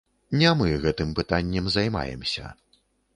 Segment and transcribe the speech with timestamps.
[0.39, 2.47] Не мы гэтым пытаннем займаемся.